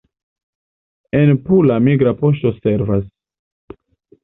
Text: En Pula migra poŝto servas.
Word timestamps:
En 1.19 1.29
Pula 1.49 1.77
migra 1.89 2.15
poŝto 2.23 2.55
servas. 2.57 3.07